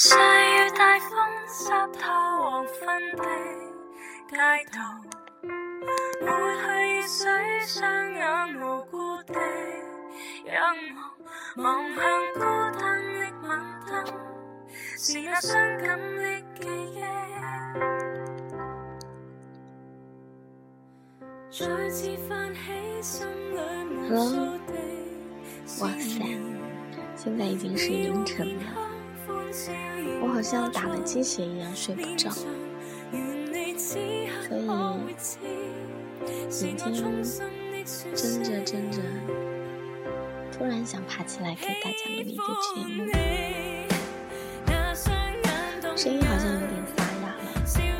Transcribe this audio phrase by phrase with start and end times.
[0.00, 1.10] 细雨大风
[1.48, 2.76] 湿透黄昏
[3.16, 3.24] 的
[4.30, 4.36] 街
[4.70, 4.78] 头，
[6.24, 7.26] 抹去雨水，
[7.66, 8.22] 双眼
[8.60, 9.34] 无辜地
[10.46, 10.54] 仰
[11.56, 11.66] 望，望
[11.96, 11.98] 向
[12.34, 12.38] 孤
[12.78, 12.80] 单
[13.12, 13.50] 的晚
[13.88, 13.90] 灯，
[14.96, 17.02] 是那伤感的记忆。
[21.50, 23.58] 再次泛起心里
[24.12, 24.36] 无数
[24.68, 24.72] 的
[25.80, 26.22] 哇塞，
[27.16, 28.87] 现在已经是凌晨了。
[30.20, 32.46] 我好像打了鸡血一样睡不着，所
[34.00, 34.28] 以
[36.62, 36.86] 眼睛
[38.14, 39.00] 睁着睁着，
[40.52, 43.06] 突然想爬起来给大家录一个节目，
[45.96, 47.38] 声音好像有点沙哑了，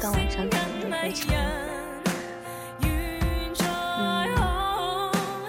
[0.00, 1.36] 到晚上可能都会这样。
[2.82, 2.86] 嗯，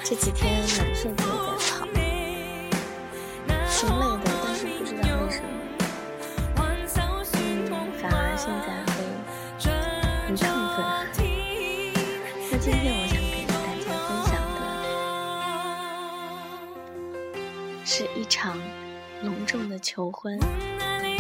[0.03, 1.23] 这几天晚睡觉
[20.30, 20.38] 婚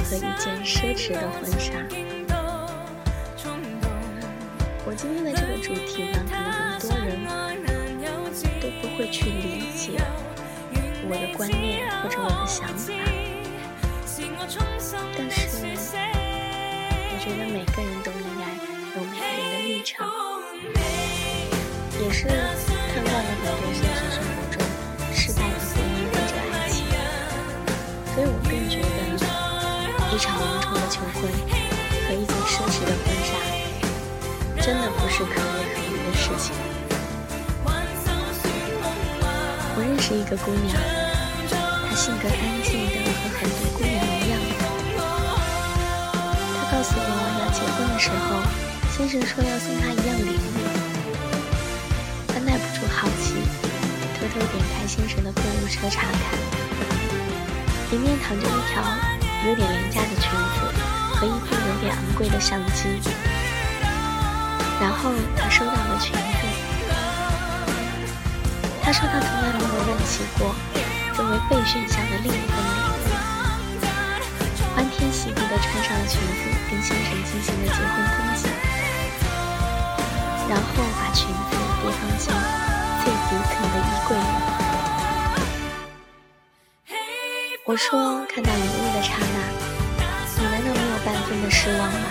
[0.05, 1.73] 和一件奢侈的婚纱。
[4.85, 6.15] 我今天的这个主题呢，
[6.79, 7.65] 可能很多人
[8.61, 9.97] 都不会去理解
[11.07, 12.93] 我的观念或者我的想法，
[15.17, 15.37] 但是
[17.09, 18.41] 我觉得每个人都应该
[18.95, 20.07] 有每个人的立场。
[22.01, 22.31] 也是看
[23.03, 24.38] 惯了很多现实生活
[30.19, 31.31] 场隆重的求婚
[32.05, 33.31] 和一件奢侈的婚纱，
[34.61, 36.51] 真的不是可言可语的事情。
[39.75, 40.75] 我认识一个姑娘，
[41.87, 44.35] 她性格安静的和很多姑娘一样。
[46.53, 47.01] 她告诉我
[47.39, 48.43] 要结婚的时候，
[48.91, 50.59] 先生说要送她一样礼物。
[52.45, 53.35] 耐不住好奇，
[54.19, 56.35] 偷偷点开先生的购物车查看，
[57.91, 58.83] 里面躺着一条
[59.47, 60.73] 有点廉价的裙子
[61.15, 62.99] 和一部有点昂贵的相机。
[64.81, 66.19] 然后他收到了裙子，
[68.81, 70.55] 他说他从来没有问起过
[71.13, 73.83] 作为备选项的另一份礼物，
[74.75, 78.47] 欢天喜地地穿上了裙子，跟先生进行了结婚登记，
[80.49, 80.63] 然后
[80.99, 81.57] 把裙子。
[81.81, 82.27] 叠放进
[83.05, 84.58] 最底层的衣柜里。
[87.69, 89.25] 我说：“看到礼物的刹那，
[90.41, 92.09] 你难道没有半分的失望吗？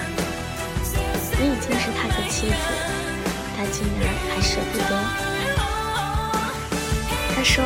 [1.37, 2.55] 你已经是他的妻子，
[3.57, 4.91] 他竟然还舍不得。”
[7.35, 7.59] 他说：“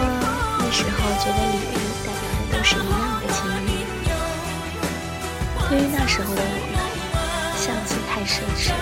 [0.58, 3.84] 那时候觉得礼物代表的都是一样的情谊。
[5.68, 6.80] 对于那时候的我们，
[7.60, 8.72] 相机太奢侈，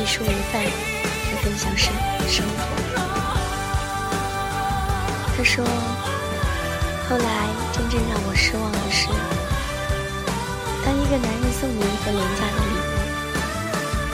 [0.00, 0.62] 一书一饭。”
[1.42, 1.90] 更像是
[2.28, 2.58] 生活。
[5.36, 5.64] 他说
[7.08, 9.08] ：“后来真正让我失望的是，
[10.84, 12.84] 当一个男人送你一份廉价的礼物，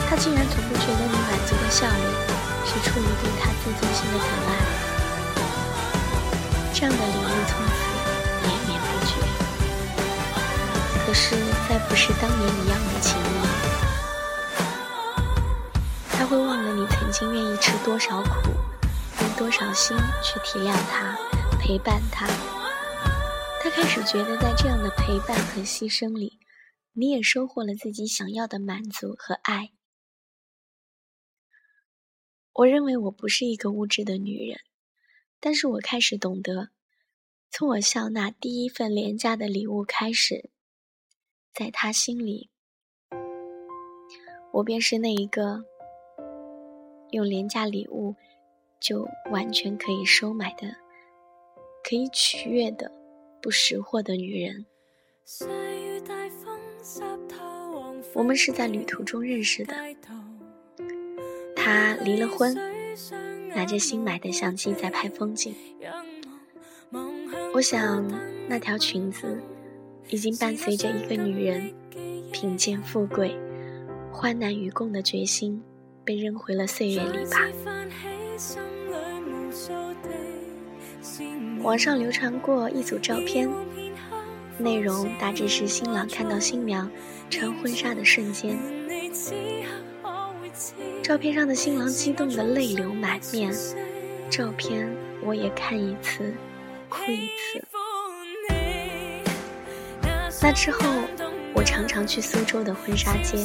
[0.09, 1.99] 他竟然从不觉得你满足的笑脸
[2.63, 4.55] 是出于对他自尊心的疼爱。
[6.73, 7.83] 这样的礼物从此
[8.47, 9.19] 连绵不绝。
[11.05, 11.35] 可是，
[11.69, 13.43] 再不是当年一样的情谊。”
[16.17, 18.55] 他会忘了你曾经愿意吃多少苦，
[19.21, 21.19] 用多少心去体谅他，
[21.59, 22.29] 陪伴他。
[23.75, 26.39] 开始觉得，在这样的陪伴和牺牲里，
[26.93, 29.73] 你也收获了自己想要的满足和爱。
[32.53, 34.61] 我认为我不是一个物质的女人，
[35.41, 36.69] 但是我开始懂得，
[37.51, 40.51] 从我笑纳第一份廉价的礼物开始，
[41.53, 42.51] 在他心里，
[44.53, 45.65] 我便是那一个。
[47.11, 48.17] 用廉价礼物
[48.81, 50.75] 就完全可以收买的、
[51.85, 52.91] 可以取悦的、
[53.45, 54.65] 不识货的女人。
[58.15, 59.75] 我们是在旅途中认识的。
[61.55, 62.57] 他离了婚，
[63.55, 65.55] 拿着新买的相机在拍风景。
[67.53, 68.11] 我想，
[68.49, 69.39] 那条裙子
[70.09, 71.71] 已经伴随着一个女人
[72.33, 73.39] 贫贱富贵、
[74.11, 75.63] 患难与共的决心。
[76.03, 78.14] 被扔回了岁月里吧。
[81.65, 83.51] 网上流传过一组照片，
[84.59, 86.91] 内容大致是新郎看到新娘
[87.31, 88.59] 穿婚纱的瞬间。
[91.03, 93.51] 照片上的新郎激动的泪流满面，
[94.29, 96.35] 照片我也看一次，
[96.91, 97.65] 哭一次。
[100.43, 100.81] 那之后，
[101.55, 103.39] 我常常去苏州的婚纱街，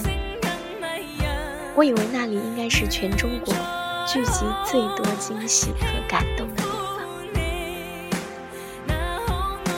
[1.74, 3.54] 我以为那里应该是全中国
[4.06, 6.63] 聚集最多惊喜和感动的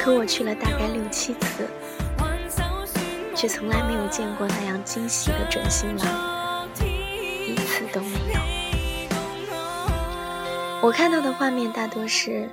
[0.04, 1.68] 可我去了大概六七次，
[3.36, 8.42] 却从来没有见过那样惊喜的准新郎，一次都没有。
[10.82, 12.50] 我看到的画面大多是。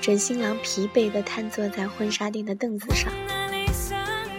[0.00, 3.12] 准新郎疲惫地瘫坐在婚纱店的凳子上，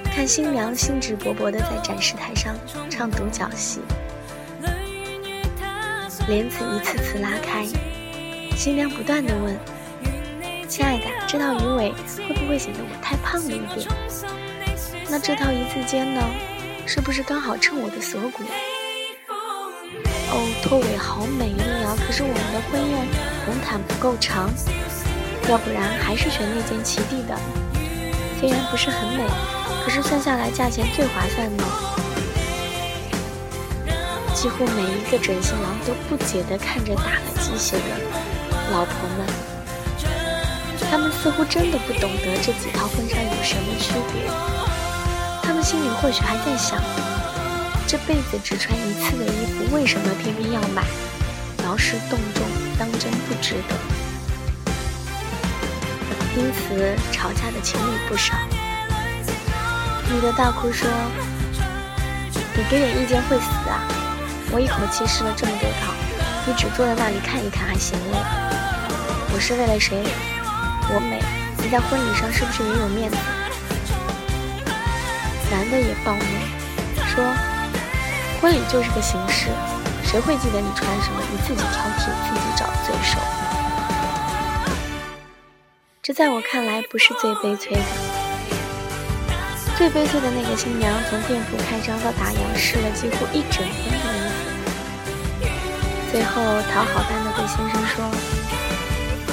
[0.05, 2.55] 看新娘兴致勃勃地在展示台上
[2.89, 3.81] 唱独角戏，
[6.27, 7.67] 帘子一次次拉开，
[8.55, 9.53] 新娘不断地问
[10.69, 11.91] ：“亲爱的，这套鱼尾
[12.27, 13.87] 会不会显得我太胖了一点？
[15.09, 16.21] 那这套一字肩呢，
[16.85, 18.43] 是不是刚好衬我的锁骨？
[20.31, 21.97] 哦，拖尾好美丽啊！
[22.05, 22.99] 可是我们的婚宴
[23.45, 24.47] 红毯不够长。”
[25.49, 27.35] 要不然还是选那件齐地的，
[28.39, 29.23] 虽然不是很美，
[29.83, 31.63] 可是算下来价钱最划算呢。
[34.35, 37.97] 几乎每一个准新郎都不解地看着打了鸡血的
[38.71, 39.25] 老婆们，
[40.89, 44.29] 他们似乎真的不懂得这几套婚纱有什么区别。
[45.43, 46.81] 他们心里或许还在想：
[47.87, 50.83] 这辈子只穿一次的衣服，为什么偏偏要买？
[51.63, 52.43] 劳师动众，
[52.79, 53.75] 当真不值得。
[56.35, 58.33] 因此，吵架的情侣不少。
[60.11, 60.89] 女的大哭说
[62.55, 63.85] ：“你给点意见会死啊！
[64.51, 65.93] 我一口气试了这么多套，
[66.47, 68.17] 你只坐在那里看一看还嫌累。
[69.31, 70.03] 我是为了谁？
[70.91, 71.21] 我美，
[71.63, 73.17] 你在婚礼上是不是也有面子？”
[75.51, 76.21] 男的也暴怒
[77.05, 77.25] 说
[78.41, 79.49] ：“婚礼就是个形式，
[80.03, 81.19] 谁会记得你穿什么？
[81.31, 83.17] 你自己挑剔，自己找罪受。”
[86.01, 87.81] 这在我看来不是最悲催的，
[89.77, 94.33] 最悲催的那个新娘从店铺开张到打烊试了几乎一整天的衣服，
[96.11, 96.41] 最后
[96.73, 98.09] 讨好般的对先生说：“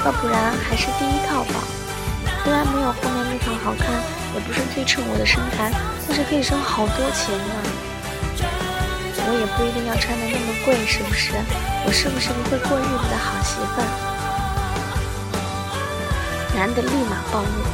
[0.07, 1.59] 要不然还是第一套吧，
[2.45, 3.91] 虽然没有后面那套好看，
[4.35, 5.69] 也不是最衬我的身材，
[6.07, 7.55] 但是可以省好多钱呢。
[9.27, 11.35] 我也不一定要穿的那么贵，是不是？
[11.85, 13.83] 我是不是个会过日子的好媳妇？”
[16.55, 17.67] 男的立马暴怒：“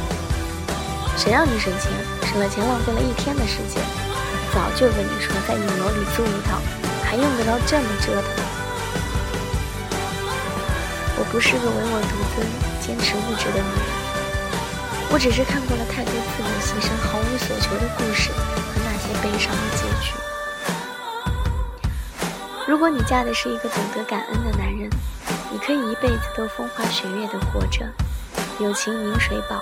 [1.15, 1.93] 谁让你省钱？
[2.25, 3.77] 省了钱浪费了一天的时间。
[4.49, 6.57] 早就跟你说，在影楼里租一套，
[7.05, 8.41] 还用得着这么折腾？
[11.33, 12.45] 不是个唯我独尊、
[12.79, 13.89] 坚持物质的女人，
[15.11, 20.13] 我只是看过了太多自我牺牲、毫无所求的故事和那些悲伤的结局。
[22.67, 24.87] 如果你嫁的是一个懂得感恩的男人，
[25.51, 27.91] 你可以一辈子都风花雪月的活着。”
[28.61, 29.59] 友情饮水饱，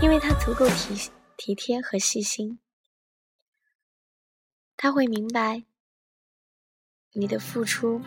[0.00, 2.58] 因为他足够体体贴和细心，
[4.78, 5.64] 他会明白
[7.12, 8.00] 你的付出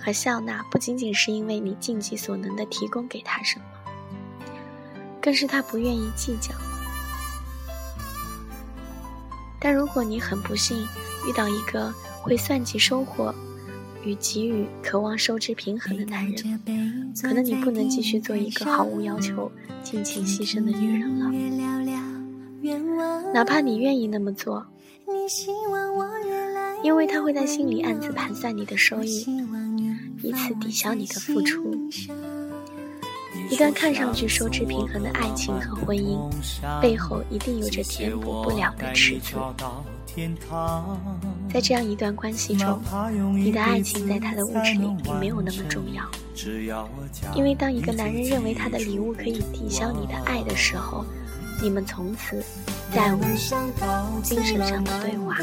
[0.00, 3.64] 和笑纳不仅仅是因为你尽己所能的提供给他什么，
[5.20, 6.54] 更是他不愿意计较。
[9.60, 10.86] 但如果你很不幸
[11.28, 11.92] 遇到一个
[12.22, 13.34] 会算计收获，
[14.04, 16.60] 与给予渴望收支平衡的男人，
[17.20, 19.50] 可能你不能继续做一个毫无要求、
[19.82, 21.28] 尽情牺牲的女人了。
[23.34, 24.64] 哪怕你愿意那么做，
[26.82, 29.26] 因为他会在心里暗自盘算你的收益，
[30.22, 31.74] 以此抵消你的付出。
[33.50, 36.18] 一段看上去收支平衡的爱情和婚姻，
[36.80, 39.36] 背后一定有着填补不了的尺子。
[41.52, 42.80] 在这样一段关系中，
[43.34, 46.04] 你的爱情在他的物质里并没有那么重要，
[47.34, 51.04] 因为当一个男人认为他的礼物可以抵消你的爱的时候，
[51.62, 52.42] 你们从此
[52.92, 53.20] 再无
[54.22, 55.36] 精神上的对话。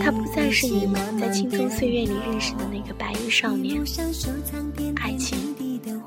[0.00, 3.82] 他不再是你们在青葱岁月里认识的那个白衣少年。
[4.96, 5.54] 爱情，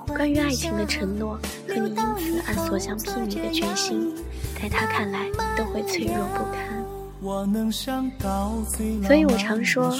[0.07, 4.13] 关于爱情的承诺和你因此而所向披靡的决心，
[4.61, 6.85] 在他看来都会脆弱不堪。
[9.07, 9.91] 所以我常说，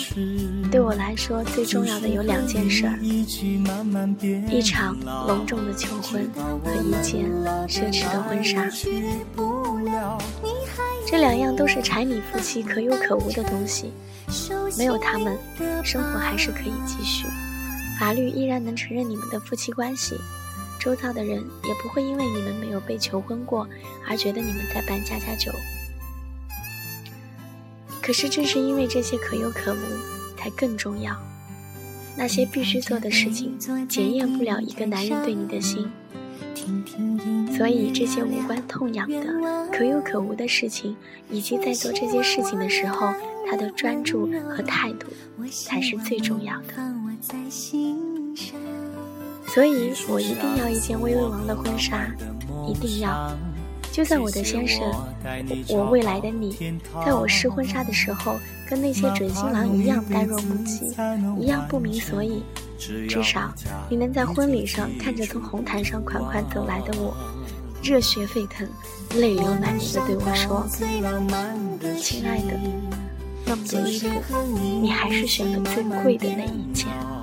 [0.69, 4.95] 对我来说最重要的有两件事儿：一场
[5.27, 6.29] 隆重的求婚
[6.63, 7.25] 和一件
[7.67, 8.69] 奢侈的婚纱。
[11.15, 13.89] 这两样都是柴米夫妻可有可无的东西，
[14.77, 15.37] 没有他们，
[15.81, 17.25] 生活还是可以继续，
[17.97, 20.17] 法律依然能承认你们的夫妻关系，
[20.77, 23.65] 周遭的人也不会因为你们没有被求婚过
[24.05, 25.53] 而觉得你们在办家家酒。
[28.01, 31.15] 可是正是因为这些可有可无，才更重要。
[32.17, 33.57] 那些必须做的事情，
[33.87, 35.89] 检验不了一个男人对你的心。
[37.55, 40.95] 所以这些无关痛痒的、可有可无的事情，
[41.29, 43.13] 以及在做这些事情的时候，
[43.49, 45.07] 他的专注和态度，
[45.49, 46.73] 才是最重要的。
[49.47, 52.07] 所以我一定要一件薇薇王的婚纱，
[52.67, 53.31] 一定要。
[53.91, 54.81] 就算我的先生，
[55.69, 56.53] 我未来的你，
[57.05, 58.35] 在我试婚纱的时候，
[58.69, 60.93] 跟那些准新郎一样呆若木鸡，
[61.39, 62.43] 一样不明所以，
[62.77, 63.53] 至少
[63.89, 67.15] 你能在婚礼上看着从红毯上款款走来的我，
[67.85, 68.67] 热血沸腾、
[69.11, 70.65] 泪流满面的对我说
[72.01, 72.59] ：“亲爱的，
[73.45, 74.41] 那么多衣服，
[74.81, 77.21] 你还是选了最贵的那一件。”哈。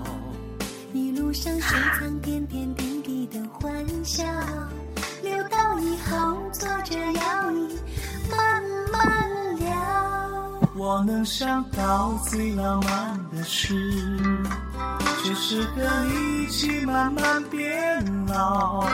[10.74, 13.74] 我能想到最浪漫的事，
[15.24, 18.84] 就是和你一起慢慢变老，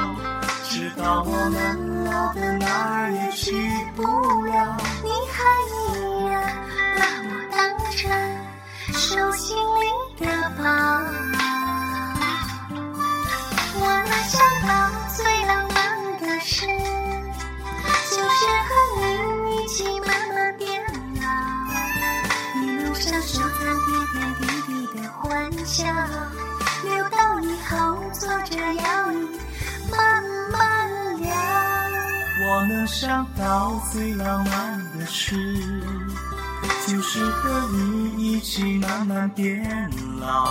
[0.89, 3.53] 直到我们老的哪儿也去
[3.95, 4.03] 不
[4.47, 4.77] 了。
[5.05, 6.33] 你还依然
[6.97, 7.59] 把我当
[7.91, 8.01] 成
[8.95, 9.85] 手心里
[10.19, 10.25] 的
[10.57, 10.65] 宝，
[13.75, 14.69] 我能想到
[15.15, 15.77] 最浪漫
[16.23, 16.65] 的事，
[18.11, 19.03] 就是和你
[19.57, 20.83] 一起慢慢变
[21.21, 21.27] 老。
[22.63, 25.85] 一路上收藏点点滴滴的欢笑，
[26.83, 27.77] 留到以后
[28.15, 28.98] 坐着摇
[32.51, 35.37] 我能想到最浪漫的事，
[36.87, 39.63] 就是和你一起慢慢变
[40.19, 40.47] 老，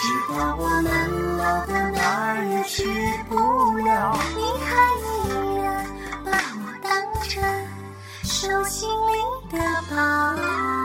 [0.00, 2.84] 直到我们老的哪儿也去
[3.28, 3.34] 不
[3.78, 4.16] 了。
[4.36, 4.70] 你还
[5.02, 5.84] 依然
[6.24, 6.88] 把我当
[7.28, 7.42] 成
[8.22, 9.12] 手心里
[9.50, 9.58] 的
[9.90, 10.75] 宝。